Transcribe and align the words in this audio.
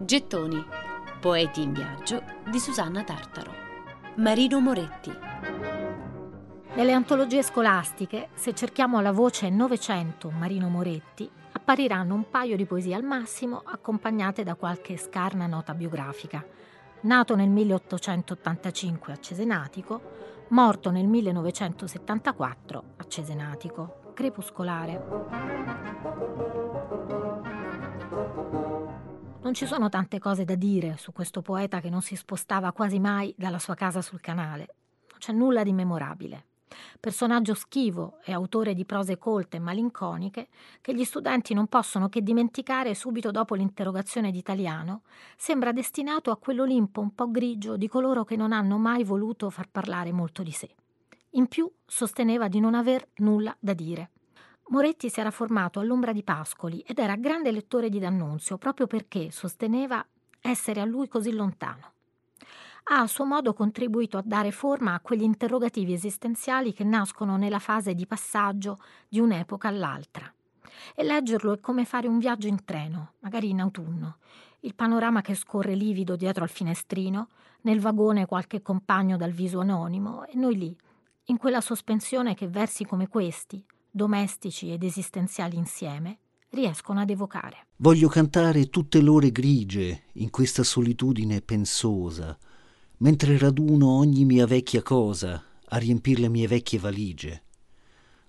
Gettoni. 0.00 0.64
Poeti 1.20 1.60
in 1.60 1.72
viaggio 1.72 2.22
di 2.48 2.60
Susanna 2.60 3.02
Tartaro. 3.02 3.52
Marino 4.18 4.60
Moretti. 4.60 5.12
Nelle 6.74 6.92
antologie 6.92 7.42
scolastiche, 7.42 8.28
se 8.34 8.54
cerchiamo 8.54 9.00
la 9.00 9.10
voce 9.10 9.50
Novecento 9.50 10.30
Marino 10.30 10.68
Moretti, 10.68 11.28
appariranno 11.50 12.14
un 12.14 12.30
paio 12.30 12.54
di 12.54 12.64
poesie 12.64 12.94
al 12.94 13.02
massimo 13.02 13.60
accompagnate 13.64 14.44
da 14.44 14.54
qualche 14.54 14.96
scarna 14.96 15.48
nota 15.48 15.74
biografica. 15.74 16.46
Nato 17.00 17.34
nel 17.34 17.48
1885 17.48 19.12
a 19.12 19.18
Cesenatico, 19.18 20.00
morto 20.50 20.92
nel 20.92 21.08
1974 21.08 22.84
a 22.98 23.04
Cesenatico, 23.04 24.12
crepuscolare. 24.14 25.56
Non 29.40 29.54
ci 29.54 29.66
sono 29.66 29.88
tante 29.88 30.18
cose 30.18 30.44
da 30.44 30.56
dire 30.56 30.96
su 30.98 31.12
questo 31.12 31.42
poeta 31.42 31.80
che 31.80 31.88
non 31.88 32.02
si 32.02 32.16
spostava 32.16 32.72
quasi 32.72 32.98
mai 32.98 33.32
dalla 33.38 33.60
sua 33.60 33.74
casa 33.74 34.02
sul 34.02 34.20
canale. 34.20 34.74
Non 35.10 35.18
c'è 35.18 35.32
nulla 35.32 35.62
di 35.62 35.72
memorabile. 35.72 36.46
Personaggio 37.00 37.54
schivo 37.54 38.18
e 38.24 38.32
autore 38.32 38.74
di 38.74 38.84
prose 38.84 39.16
colte 39.16 39.56
e 39.56 39.60
malinconiche 39.60 40.48
che 40.80 40.94
gli 40.94 41.04
studenti 41.04 41.54
non 41.54 41.68
possono 41.68 42.08
che 42.08 42.22
dimenticare 42.22 42.94
subito 42.94 43.30
dopo 43.30 43.54
l'interrogazione 43.54 44.30
d'italiano, 44.32 45.02
sembra 45.36 45.72
destinato 45.72 46.30
a 46.30 46.36
quell'Olimpo 46.36 47.00
un 47.00 47.14
po' 47.14 47.30
grigio 47.30 47.76
di 47.76 47.88
coloro 47.88 48.24
che 48.24 48.36
non 48.36 48.52
hanno 48.52 48.76
mai 48.76 49.04
voluto 49.04 49.50
far 49.50 49.68
parlare 49.70 50.12
molto 50.12 50.42
di 50.42 50.52
sé. 50.52 50.68
In 51.30 51.46
più 51.46 51.70
sosteneva 51.86 52.48
di 52.48 52.58
non 52.58 52.74
aver 52.74 53.08
nulla 53.18 53.56
da 53.58 53.72
dire. 53.72 54.10
Moretti 54.70 55.08
si 55.08 55.18
era 55.18 55.30
formato 55.30 55.80
all'ombra 55.80 56.12
di 56.12 56.22
Pascoli 56.22 56.80
ed 56.80 56.98
era 56.98 57.16
grande 57.16 57.50
lettore 57.50 57.88
di 57.88 57.98
D'Annunzio 57.98 58.58
proprio 58.58 58.86
perché 58.86 59.30
sosteneva 59.30 60.04
essere 60.42 60.82
a 60.82 60.84
lui 60.84 61.08
così 61.08 61.32
lontano. 61.32 61.92
Ha 62.90 63.00
a 63.00 63.06
suo 63.06 63.24
modo 63.24 63.54
contribuito 63.54 64.18
a 64.18 64.22
dare 64.22 64.50
forma 64.50 64.92
a 64.92 65.00
quegli 65.00 65.22
interrogativi 65.22 65.94
esistenziali 65.94 66.74
che 66.74 66.84
nascono 66.84 67.38
nella 67.38 67.58
fase 67.58 67.94
di 67.94 68.06
passaggio 68.06 68.78
di 69.08 69.20
un'epoca 69.20 69.68
all'altra. 69.68 70.30
E 70.94 71.02
leggerlo 71.02 71.54
è 71.54 71.60
come 71.60 71.86
fare 71.86 72.06
un 72.06 72.18
viaggio 72.18 72.46
in 72.46 72.62
treno, 72.64 73.14
magari 73.20 73.48
in 73.48 73.60
autunno. 73.60 74.18
Il 74.60 74.74
panorama 74.74 75.22
che 75.22 75.34
scorre 75.34 75.74
livido 75.74 76.14
dietro 76.14 76.44
al 76.44 76.50
finestrino, 76.50 77.28
nel 77.62 77.80
vagone 77.80 78.26
qualche 78.26 78.60
compagno 78.60 79.16
dal 79.16 79.32
viso 79.32 79.60
anonimo 79.60 80.26
e 80.26 80.36
noi 80.36 80.58
lì, 80.58 80.76
in 81.24 81.38
quella 81.38 81.62
sospensione 81.62 82.34
che 82.34 82.48
versi 82.48 82.84
come 82.84 83.08
questi, 83.08 83.64
domestici 83.98 84.70
ed 84.72 84.84
esistenziali 84.84 85.56
insieme, 85.56 86.20
riescono 86.50 87.00
ad 87.00 87.10
evocare. 87.10 87.66
Voglio 87.78 88.08
cantare 88.08 88.70
tutte 88.70 89.00
l'ore 89.00 89.32
grigie 89.32 90.04
in 90.14 90.30
questa 90.30 90.62
solitudine 90.62 91.42
pensosa, 91.42 92.38
mentre 92.98 93.36
raduno 93.36 93.88
ogni 93.88 94.24
mia 94.24 94.46
vecchia 94.46 94.82
cosa 94.82 95.42
a 95.70 95.76
riempir 95.76 96.20
le 96.20 96.28
mie 96.28 96.46
vecchie 96.46 96.78
valigie. 96.78 97.42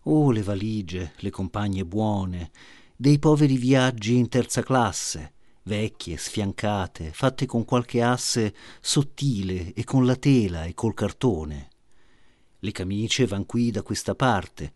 Oh, 0.03 0.31
le 0.31 0.42
valigie, 0.42 1.14
le 1.17 1.30
compagne 1.30 1.86
buone, 1.86 2.50
dei 2.95 3.20
poveri 3.20 3.58
viaggi 3.58 4.16
in 4.16 4.28
terza 4.28 4.64
classe, 4.64 5.33
vecchie, 5.64 6.17
sfiancate, 6.17 7.11
fatte 7.14 7.45
con 7.45 7.64
qualche 7.64 8.02
asse 8.02 8.56
sottile 8.81 9.73
e 9.73 9.83
con 9.83 10.06
la 10.06 10.16
tela 10.16 10.64
e 10.64 10.73
col 10.73 10.95
cartone. 10.95 11.67
Le 12.58 12.72
camicie 12.72 13.28
van 13.28 13.45
qui 13.45 13.70
da 13.70 13.83
questa 13.83 14.16
parte, 14.16 14.73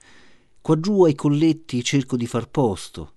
Quaggiù 0.63 1.03
ai 1.03 1.13
colletti 1.13 1.83
cerco 1.83 2.15
di 2.15 2.25
far 2.25 2.47
posto, 2.47 3.15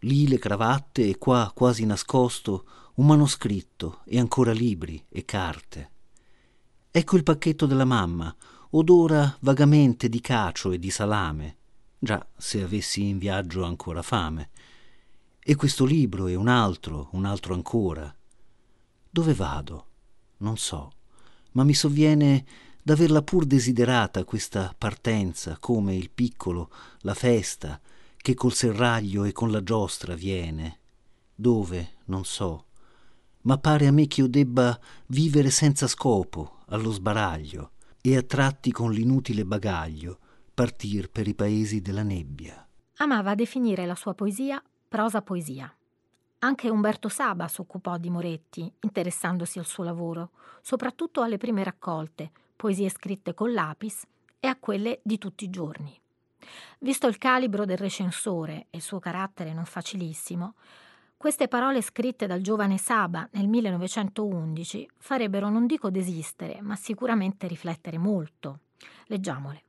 lì 0.00 0.28
le 0.28 0.38
cravatte 0.38 1.08
e 1.08 1.16
qua, 1.16 1.50
quasi 1.54 1.86
nascosto, 1.86 2.66
un 2.96 3.06
manoscritto 3.06 4.00
e 4.04 4.18
ancora 4.18 4.52
libri 4.52 5.02
e 5.08 5.24
carte. 5.24 5.90
Ecco 6.90 7.16
il 7.16 7.22
pacchetto 7.22 7.64
della 7.64 7.86
mamma, 7.86 8.36
odora 8.72 9.34
vagamente 9.40 10.10
di 10.10 10.20
cacio 10.20 10.70
e 10.70 10.78
di 10.78 10.90
salame, 10.90 11.56
già 11.98 12.28
se 12.36 12.62
avessi 12.62 13.08
in 13.08 13.16
viaggio 13.16 13.64
ancora 13.64 14.02
fame. 14.02 14.50
E 15.40 15.54
questo 15.54 15.86
libro 15.86 16.26
e 16.26 16.34
un 16.34 16.48
altro, 16.48 17.08
un 17.12 17.24
altro 17.24 17.54
ancora. 17.54 18.14
Dove 19.08 19.32
vado? 19.32 19.86
Non 20.40 20.58
so, 20.58 20.92
ma 21.52 21.64
mi 21.64 21.72
sovviene 21.72 22.44
d'averla 22.82 23.22
pur 23.22 23.44
desiderata 23.44 24.24
questa 24.24 24.74
partenza, 24.76 25.56
come 25.58 25.94
il 25.94 26.10
piccolo, 26.10 26.70
la 27.00 27.14
festa, 27.14 27.80
che 28.16 28.34
col 28.34 28.52
serraglio 28.52 29.24
e 29.24 29.32
con 29.32 29.50
la 29.50 29.62
giostra 29.62 30.14
viene. 30.14 30.78
Dove, 31.34 31.94
non 32.06 32.24
so, 32.24 32.66
ma 33.42 33.58
pare 33.58 33.86
a 33.86 33.92
me 33.92 34.06
che 34.06 34.20
io 34.20 34.28
debba 34.28 34.78
vivere 35.06 35.50
senza 35.50 35.86
scopo, 35.86 36.58
allo 36.66 36.90
sbaraglio, 36.90 37.72
e 38.00 38.16
a 38.16 38.22
tratti 38.22 38.72
con 38.72 38.92
l'inutile 38.92 39.44
bagaglio, 39.44 40.18
partir 40.52 41.10
per 41.10 41.28
i 41.28 41.34
paesi 41.34 41.80
della 41.80 42.02
nebbia. 42.02 42.66
Amava 42.96 43.34
definire 43.34 43.86
la 43.86 43.94
sua 43.94 44.14
poesia 44.14 44.62
prosa 44.88 45.22
poesia. 45.22 45.74
Anche 46.40 46.68
Umberto 46.68 47.08
Saba 47.08 47.48
si 47.48 47.60
occupò 47.60 47.96
di 47.96 48.10
Moretti, 48.10 48.70
interessandosi 48.80 49.58
al 49.58 49.64
suo 49.64 49.84
lavoro, 49.84 50.30
soprattutto 50.60 51.22
alle 51.22 51.38
prime 51.38 51.64
raccolte, 51.64 52.30
poesie 52.62 52.88
scritte 52.90 53.34
con 53.34 53.52
lapis, 53.52 54.06
e 54.38 54.46
a 54.46 54.54
quelle 54.54 55.00
di 55.02 55.18
tutti 55.18 55.42
i 55.42 55.50
giorni. 55.50 56.00
Visto 56.78 57.08
il 57.08 57.18
calibro 57.18 57.64
del 57.64 57.76
recensore 57.76 58.68
e 58.70 58.76
il 58.76 58.82
suo 58.82 59.00
carattere 59.00 59.52
non 59.52 59.64
facilissimo, 59.64 60.54
queste 61.16 61.48
parole 61.48 61.82
scritte 61.82 62.28
dal 62.28 62.40
giovane 62.40 62.78
Saba 62.78 63.28
nel 63.32 63.48
1911 63.48 64.88
farebbero 64.96 65.48
non 65.48 65.66
dico 65.66 65.90
desistere, 65.90 66.60
ma 66.62 66.76
sicuramente 66.76 67.48
riflettere 67.48 67.98
molto. 67.98 68.60
Leggiamole. 69.06 69.64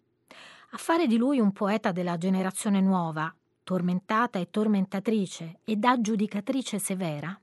A 0.73 0.77
fare 0.77 1.07
di 1.07 1.17
lui 1.17 1.39
un 1.39 1.51
poeta 1.51 1.91
della 1.91 2.19
generazione 2.19 2.79
nuova, 2.79 3.33
tormentata 3.63 4.37
e 4.37 4.51
tormentatrice 4.51 5.61
ed 5.63 5.83
aggiudicatrice 5.83 6.77
severa, 6.77 7.35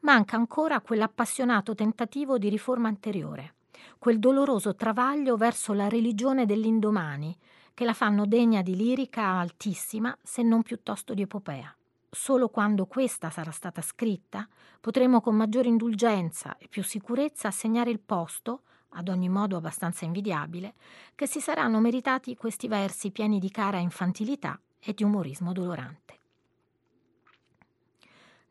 manca 0.00 0.36
ancora 0.36 0.80
quell'appassionato 0.80 1.74
tentativo 1.74 2.38
di 2.38 2.48
riforma 2.48 2.88
anteriore 2.88 3.55
quel 3.98 4.18
doloroso 4.18 4.74
travaglio 4.74 5.36
verso 5.36 5.72
la 5.72 5.88
religione 5.88 6.46
dell'indomani, 6.46 7.36
che 7.74 7.84
la 7.84 7.92
fanno 7.92 8.26
degna 8.26 8.62
di 8.62 8.76
lirica 8.76 9.22
altissima, 9.22 10.16
se 10.22 10.42
non 10.42 10.62
piuttosto 10.62 11.14
di 11.14 11.22
epopea. 11.22 11.74
Solo 12.08 12.48
quando 12.48 12.86
questa 12.86 13.30
sarà 13.30 13.50
stata 13.50 13.82
scritta, 13.82 14.48
potremo 14.80 15.20
con 15.20 15.34
maggiore 15.34 15.68
indulgenza 15.68 16.56
e 16.56 16.68
più 16.68 16.82
sicurezza 16.82 17.48
assegnare 17.48 17.90
il 17.90 18.00
posto, 18.00 18.62
ad 18.90 19.08
ogni 19.08 19.28
modo 19.28 19.56
abbastanza 19.56 20.04
invidiabile, 20.04 20.74
che 21.14 21.26
si 21.26 21.40
saranno 21.40 21.80
meritati 21.80 22.34
questi 22.36 22.68
versi 22.68 23.10
pieni 23.10 23.38
di 23.38 23.50
cara 23.50 23.78
infantilità 23.78 24.58
e 24.78 24.94
di 24.94 25.04
umorismo 25.04 25.52
dolorante. 25.52 26.18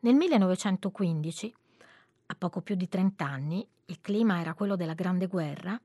Nel 0.00 0.14
1915 0.14 1.54
a 2.26 2.34
poco 2.34 2.60
più 2.60 2.74
di 2.74 2.88
trent'anni, 2.88 3.66
il 3.86 4.00
clima 4.00 4.40
era 4.40 4.54
quello 4.54 4.76
della 4.76 4.94
Grande 4.94 5.26
Guerra, 5.26 5.80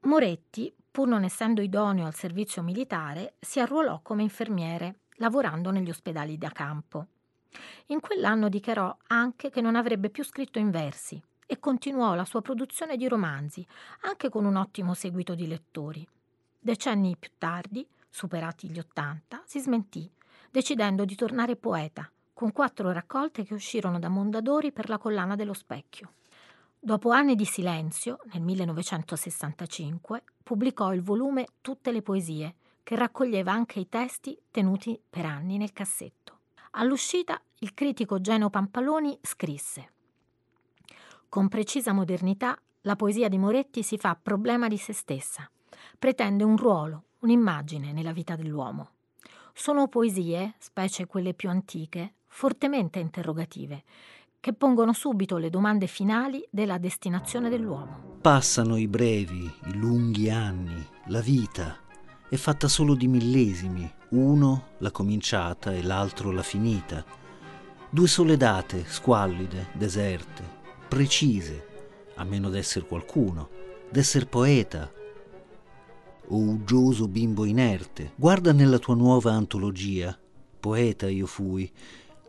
Moretti, 0.00 0.72
pur 0.90 1.08
non 1.08 1.24
essendo 1.24 1.60
idoneo 1.60 2.06
al 2.06 2.14
servizio 2.14 2.62
militare, 2.62 3.34
si 3.40 3.58
arruolò 3.58 4.00
come 4.02 4.22
infermiere, 4.22 5.00
lavorando 5.16 5.70
negli 5.70 5.88
ospedali 5.88 6.36
da 6.36 6.50
campo. 6.50 7.06
In 7.86 8.00
quell'anno 8.00 8.48
dichiarò 8.48 8.94
anche 9.08 9.50
che 9.50 9.60
non 9.60 9.76
avrebbe 9.76 10.10
più 10.10 10.24
scritto 10.24 10.58
in 10.58 10.70
versi 10.70 11.20
e 11.46 11.58
continuò 11.58 12.14
la 12.14 12.26
sua 12.26 12.42
produzione 12.42 12.96
di 12.96 13.08
romanzi, 13.08 13.66
anche 14.02 14.28
con 14.28 14.44
un 14.44 14.56
ottimo 14.56 14.92
seguito 14.92 15.34
di 15.34 15.46
lettori. 15.46 16.06
Decenni 16.60 17.16
più 17.16 17.30
tardi, 17.38 17.86
superati 18.08 18.68
gli 18.68 18.78
Ottanta, 18.78 19.42
si 19.46 19.58
smentì, 19.58 20.10
decidendo 20.50 21.06
di 21.06 21.14
tornare 21.14 21.56
poeta, 21.56 22.10
con 22.34 22.52
quattro 22.52 22.92
raccolte 22.92 23.44
che 23.44 23.54
uscirono 23.54 23.98
da 23.98 24.08
Mondadori 24.08 24.70
per 24.70 24.90
la 24.90 24.98
collana 24.98 25.34
dello 25.34 25.54
specchio. 25.54 26.12
Dopo 26.88 27.10
anni 27.10 27.34
di 27.34 27.44
silenzio, 27.44 28.16
nel 28.32 28.40
1965, 28.40 30.22
pubblicò 30.42 30.94
il 30.94 31.02
volume 31.02 31.46
Tutte 31.60 31.92
le 31.92 32.00
poesie, 32.00 32.54
che 32.82 32.96
raccoglieva 32.96 33.52
anche 33.52 33.78
i 33.78 33.90
testi 33.90 34.40
tenuti 34.50 34.98
per 35.10 35.26
anni 35.26 35.58
nel 35.58 35.74
cassetto. 35.74 36.38
All'uscita, 36.70 37.38
il 37.58 37.74
critico 37.74 38.22
Geno 38.22 38.48
Pampaloni 38.48 39.18
scrisse 39.20 39.90
Con 41.28 41.48
precisa 41.48 41.92
modernità, 41.92 42.58
la 42.80 42.96
poesia 42.96 43.28
di 43.28 43.36
Moretti 43.36 43.82
si 43.82 43.98
fa 43.98 44.16
problema 44.16 44.66
di 44.66 44.78
se 44.78 44.94
stessa, 44.94 45.46
pretende 45.98 46.42
un 46.42 46.56
ruolo, 46.56 47.02
un'immagine 47.18 47.92
nella 47.92 48.12
vita 48.12 48.34
dell'uomo. 48.34 48.92
Sono 49.52 49.88
poesie, 49.88 50.54
specie 50.56 51.04
quelle 51.04 51.34
più 51.34 51.50
antiche, 51.50 52.14
fortemente 52.28 52.98
interrogative, 52.98 53.84
che 54.40 54.52
pongono 54.52 54.92
subito 54.92 55.36
le 55.36 55.50
domande 55.50 55.86
finali 55.86 56.46
della 56.50 56.78
destinazione 56.78 57.48
dell'uomo. 57.48 58.18
Passano 58.20 58.76
i 58.76 58.88
brevi, 58.88 59.50
i 59.66 59.74
lunghi 59.74 60.30
anni, 60.30 60.86
la 61.06 61.20
vita 61.20 61.86
è 62.28 62.36
fatta 62.36 62.68
solo 62.68 62.94
di 62.94 63.08
millesimi, 63.08 63.90
uno 64.10 64.74
la 64.78 64.90
cominciata 64.90 65.72
e 65.72 65.82
l'altro 65.82 66.30
la 66.30 66.42
finita. 66.42 67.02
Due 67.88 68.06
sole 68.06 68.36
date, 68.36 68.84
squallide, 68.86 69.68
deserte, 69.72 70.42
precise, 70.88 71.66
a 72.16 72.24
meno 72.24 72.50
d'essere 72.50 72.86
qualcuno, 72.86 73.48
d'essere 73.90 74.26
poeta. 74.26 74.92
O 76.30 76.36
uggioso 76.36 77.08
bimbo 77.08 77.46
inerte, 77.46 78.12
guarda 78.14 78.52
nella 78.52 78.78
tua 78.78 78.94
nuova 78.94 79.32
antologia. 79.32 80.16
Poeta 80.60 81.08
io 81.08 81.24
fui. 81.24 81.72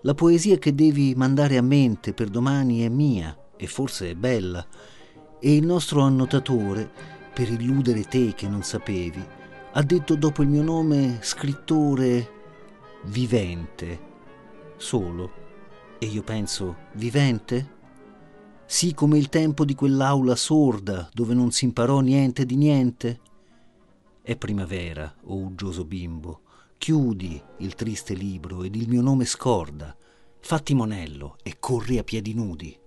La 0.04 0.14
poesia 0.14 0.58
che 0.58 0.74
devi 0.74 1.14
mandare 1.16 1.58
a 1.58 1.62
mente 1.62 2.14
per 2.14 2.30
domani 2.30 2.82
è 2.82 2.90
mia, 2.90 3.38
e 3.58 3.68
forse 3.68 4.12
è 4.12 4.16
bella. 4.16 4.66
E 5.42 5.56
il 5.56 5.66
nostro 5.66 6.02
annotatore, 6.02 6.90
per 7.34 7.52
illudere 7.52 8.04
te 8.04 8.34
che 8.34 8.48
non 8.48 8.64
sapevi, 8.64 9.22
ha 9.74 9.84
detto 9.84 10.16
dopo 10.16 10.42
il 10.42 10.48
mio 10.48 10.64
nome 10.64 11.18
scrittore 11.22 12.30
vivente. 13.04 14.08
Solo. 14.78 15.32
E 16.00 16.06
io 16.06 16.24
penso, 16.24 16.78
vivente? 16.94 17.78
Sì 18.66 18.94
come 18.94 19.18
il 19.18 19.28
tempo 19.28 19.66
di 19.66 19.76
quell'aula 19.76 20.36
sorda 20.36 21.10
dove 21.12 21.34
non 21.34 21.52
si 21.52 21.66
imparò 21.66 22.00
niente 22.00 22.46
di 22.46 22.56
niente? 22.56 23.20
È 24.22 24.38
primavera, 24.38 25.14
o 25.24 25.34
oh 25.34 25.38
uggioso 25.40 25.84
bimbo. 25.84 26.42
Chiudi 26.80 27.40
il 27.58 27.76
triste 27.76 28.14
libro 28.14 28.64
ed 28.64 28.74
il 28.74 28.88
mio 28.88 29.02
nome 29.02 29.26
scorda. 29.26 29.94
Fatti 30.40 30.74
monello 30.74 31.36
e 31.44 31.58
corri 31.60 31.98
a 31.98 32.06
piedi 32.06 32.34
nudi. 32.34 32.80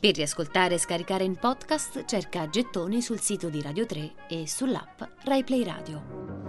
Per 0.00 0.14
riascoltare 0.14 0.74
e 0.74 0.78
scaricare 0.78 1.24
in 1.24 1.36
podcast 1.36 2.04
cerca 2.04 2.50
Gettoni 2.50 3.00
sul 3.00 3.20
sito 3.20 3.48
di 3.48 3.62
Radio 3.62 3.86
3 3.86 4.14
e 4.28 4.46
sull'app 4.46 5.00
RaiPlay 5.24 5.64
Radio. 5.64 6.43